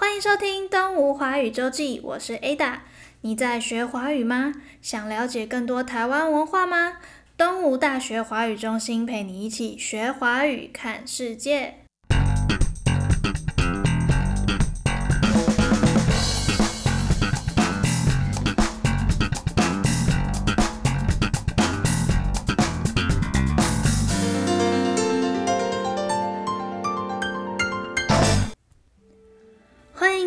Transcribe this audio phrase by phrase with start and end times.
[0.00, 2.78] 欢迎收听《东吴华语周记》，我是 Ada。
[3.20, 4.54] 你在学华语吗？
[4.80, 6.96] 想了解更多台湾文化吗？
[7.36, 11.79] 东吴大学华语中心陪你一起学华语，看世界。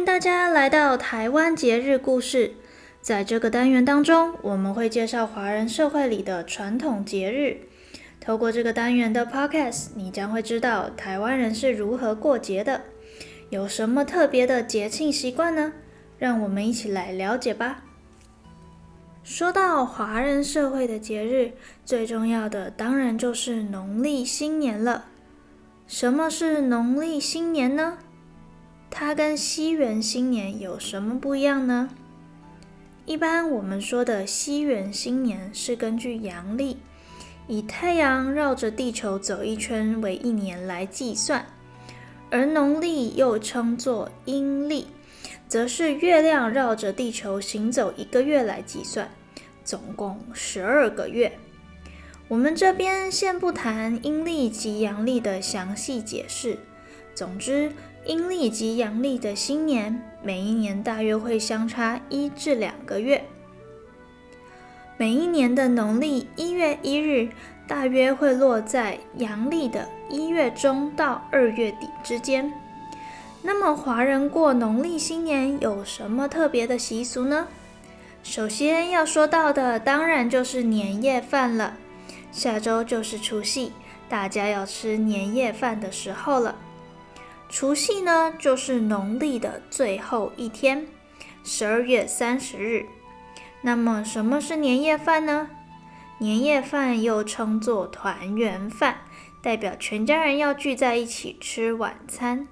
[0.05, 2.55] 大家来到台湾节日故事，
[3.01, 7.61] 在这个单元当中，我们会介绍华人社会里的传统节日。
[8.19, 12.81] 透过这个单元的 Podcast，你将会知道台湾人是如何过节的，
[13.49, 15.71] 有什么特别的节庆习惯呢？
[16.19, 17.85] 让我们一起来了解吧。
[19.23, 21.53] 说到华人社会的节日，
[21.85, 25.05] 最重要的当然就是农历新年了。
[25.87, 27.99] 什么是农历新年呢？
[28.95, 31.89] 它跟西元新年有什么不一样呢？
[33.07, 36.77] 一般我们说的西元新年是根据阳历，
[37.47, 41.47] 以太阳绕着地球走一圈为一年来计算，
[42.29, 44.85] 而农历又称作阴历，
[45.47, 49.09] 则是月亮绕着地球行走一个月来计算，
[49.65, 51.39] 总共十二个月。
[52.27, 56.59] 我们这边先不谈阴历及阳历的详细解释，
[57.13, 57.71] 总之。
[58.05, 63.23] 阴历及阳历的新年，每一年大约会相差一至两个月。
[64.97, 67.29] 每一年的农历一月一日，
[67.65, 72.53] 大约会落在阳历的一月中到二月底之间。
[73.41, 77.47] 那么，华人过农历新年有什么特别的习俗呢？
[78.21, 81.77] 首先要说到的，当然就是年夜饭了。
[82.33, 83.71] 下周就是除夕，
[84.09, 86.53] 大家要吃年夜饭的时候了。
[87.53, 90.87] 除夕呢，就是农历的最后一天，
[91.43, 92.87] 十二月三十日。
[93.61, 95.51] 那么，什么是年夜饭呢？
[96.17, 99.01] 年夜饭又称作团圆饭，
[99.43, 102.47] 代表全家人要聚在一起吃晚餐。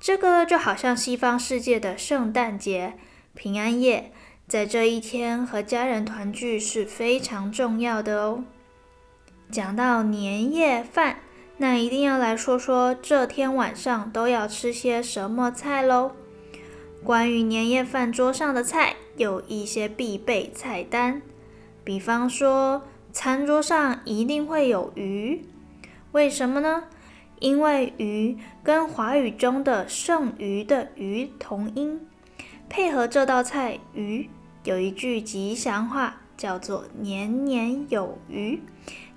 [0.00, 2.94] 这个就好像西方世界的圣诞节、
[3.34, 4.14] 平安夜，
[4.48, 8.44] 在这一天和家人团聚是非常重要的哦。
[9.50, 11.18] 讲到年夜饭。
[11.62, 16.10] 那一定要来说说这天晚上都要吃些什么菜喽。
[17.04, 21.22] 关于年夜饭桌上的菜，有一些必备菜单，
[21.84, 25.46] 比方说餐桌上一定会有鱼，
[26.10, 26.82] 为什么呢？
[27.38, 32.00] 因为鱼跟华语中的剩余的余同音，
[32.68, 34.28] 配合这道菜鱼，
[34.64, 38.60] 有一句吉祥话叫做年年有余。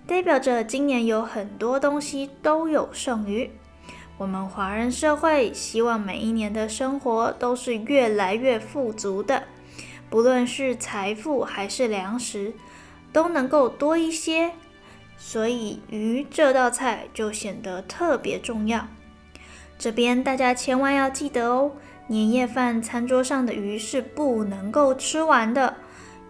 [0.07, 3.49] 代表着今年有很多东西都有剩余。
[4.17, 9.43] 我们华人社会希望每一年的生活都是越来越富足的，
[10.09, 12.53] 不论是财富还是粮食，
[13.11, 14.51] 都能够多一些。
[15.17, 18.87] 所以鱼这道菜就显得特别重要。
[19.77, 21.71] 这边大家千万要记得哦，
[22.07, 25.75] 年夜饭餐桌上的鱼是不能够吃完的，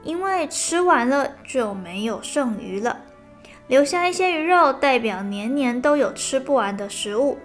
[0.04, 3.02] 因为吃完了就没有剩余了。
[3.68, 7.40] 留下一些鱼肉，代表年年都有吃不完的食物。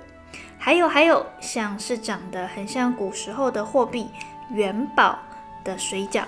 [0.58, 4.06] 还有还有，像是长得很像古时候的货币
[4.52, 5.18] 元宝
[5.64, 6.24] 的水饺，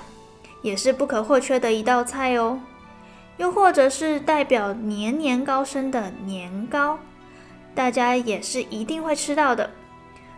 [0.63, 2.59] 也是不可或缺的一道菜哦。
[3.37, 6.99] 又或者是代表年年高升的年糕，
[7.75, 9.71] 大家也是一定会吃到的。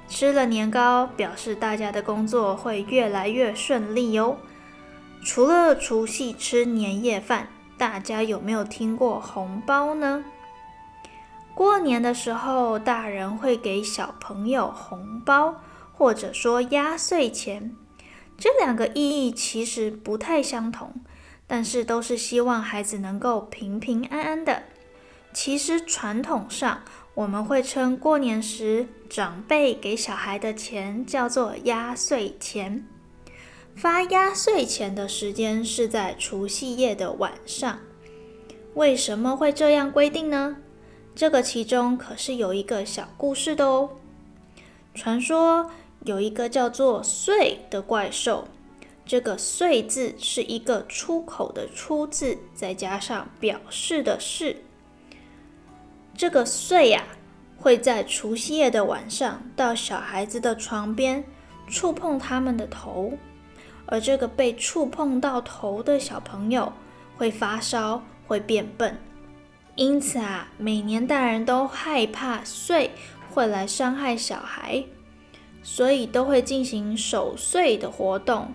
[0.08, 4.36] 吃了年糕，表示大家的工作会越来越顺利哦。
[5.24, 7.48] 除了除夕吃年夜饭。
[7.76, 10.24] 大家有没有听过红包呢？
[11.54, 15.60] 过年的时候，大人会给小朋友红包，
[15.92, 17.74] 或者说压岁钱。
[18.36, 20.94] 这两个意义其实不太相同，
[21.46, 24.64] 但是都是希望孩子能够平平安安的。
[25.32, 26.82] 其实传统上，
[27.14, 32.86] 我们会称过年时长辈给小孩的钱叫做压岁钱。
[33.76, 37.78] 发压岁钱的时间是在除夕夜的晚上。
[38.74, 40.56] 为什么会这样规定呢？
[41.14, 43.90] 这个其中可是有一个小故事的哦。
[44.94, 45.70] 传说
[46.04, 48.46] 有一个叫做“岁”的怪兽，
[49.04, 54.56] 这个“岁”字是一个出口的“出”字，再加上表示的“是”。
[56.16, 57.04] 这个“岁”呀，
[57.58, 61.24] 会在除夕夜的晚上到小孩子的床边，
[61.68, 63.12] 触碰他们的头。
[63.86, 66.72] 而这个被触碰到头的小朋友
[67.16, 68.98] 会发烧，会变笨，
[69.74, 72.90] 因此啊，每年大人都害怕岁
[73.30, 74.84] 会来伤害小孩。
[75.66, 78.52] 所以都会进行守岁的活动，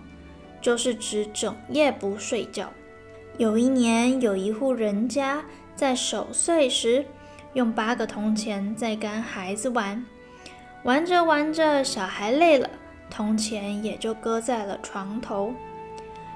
[0.60, 2.72] 就是指整夜不睡觉。
[3.36, 5.42] 有一年，有一户人家
[5.74, 7.04] 在守岁时，
[7.54, 10.06] 用八个铜钱在跟孩子玩，
[10.84, 12.70] 玩着玩着，小孩累了，
[13.10, 15.52] 铜钱也就搁在了床头。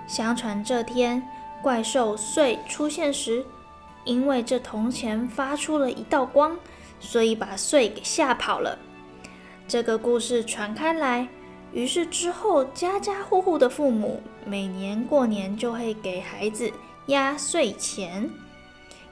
[0.07, 1.23] 相传这天
[1.63, 3.43] 怪兽祟出现时，
[4.05, 6.55] 因为这铜钱发出了一道光，
[7.01, 8.79] 所以把祟给吓跑了。
[9.67, 11.27] 这个故事传开来，
[11.73, 16.71] 于是之后家家户户的父母每年过年就会给孩子
[17.07, 18.29] 压岁钱，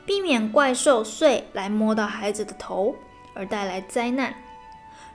[0.04, 2.94] 避免怪兽祟来摸到孩子的头
[3.32, 4.34] 而带来灾难。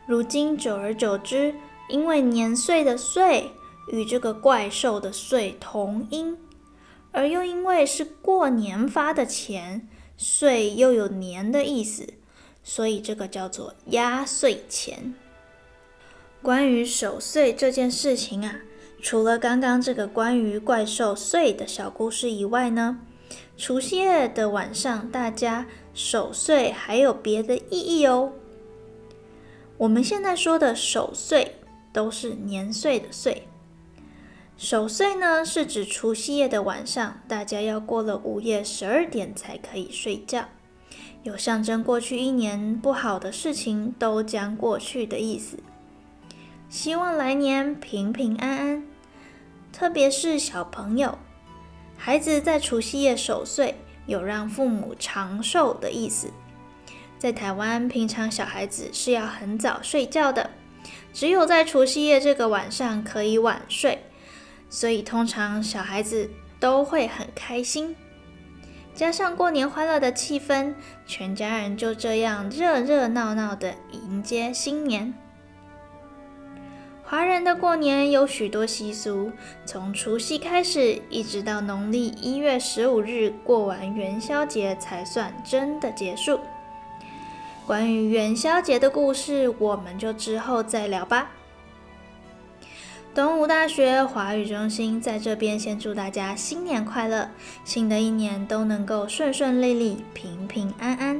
[0.07, 1.53] 如今久而久之，
[1.89, 3.51] 因为年岁的岁
[3.91, 6.37] 与这个怪兽的岁同音，
[7.11, 9.87] 而又因为是过年发的钱，
[10.17, 12.07] 岁又有年的意思，
[12.63, 15.15] 所以这个叫做压岁钱。
[16.41, 18.59] 关于守岁这件事情啊，
[19.01, 22.99] 除了刚刚这个关于怪兽岁的小故事以外呢，
[23.57, 28.33] 除夕夜的晚上大家守岁还有别的意义哦。
[29.77, 31.55] 我们现在说的守岁
[31.97, 33.47] 都是年岁的岁，
[34.55, 40.45] 守岁呢是指除夕夜的晚上，大家要过了午夜十二点才可以睡觉，
[41.23, 45.57] 有象征过去一年不好的事情都将过去的意思。
[46.69, 48.83] 希望来年平平安安，
[49.73, 51.17] 特别是小朋友、
[51.97, 53.73] 孩子在除夕夜守岁，
[54.05, 56.27] 有让父母长寿的意思。
[57.17, 60.51] 在台湾，平常小孩子是要很早睡觉的，
[61.17, 64.03] 只有在除夕夜这个晚上可以晚睡，
[64.69, 66.29] 所以通常小孩子
[66.59, 67.95] 都会很开心。
[68.93, 70.75] 加上过年欢乐的气氛，
[71.07, 75.11] 全家人就这样热热闹闹的迎接新年。
[77.03, 79.31] 华人的过年有许多习俗，
[79.65, 86.39] 从除夕开始，一直到农历一月十五日过完元宵节才算真的结束。
[87.67, 91.31] 关于元宵节的故事，我们就之后再聊吧。
[93.13, 97.29] 东吴大学华语中心在这边先祝大家新年快乐，
[97.65, 101.19] 新的一年都能够顺顺利利、平平安安。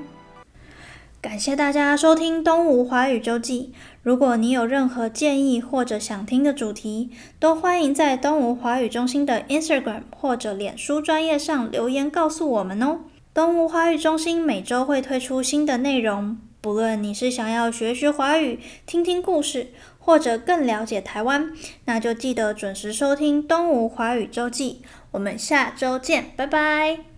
[1.20, 3.74] 感谢大家收听《东吴华语周记》。
[4.02, 7.10] 如果你有任何建议或者想听的主题，
[7.42, 13.00] 都欢迎在东吴华语中心的 Instagram 或者脸书专业上留言告诉我们哦。
[13.38, 19.68] 东吴华语中心每周会推出新的内容，不论你是想要学学华语、听听故事，
[20.00, 21.52] 或者更了解台湾，
[21.86, 24.82] 那就记得准时收听《东吴华语周记》。
[25.12, 27.17] 我们下周见，拜拜。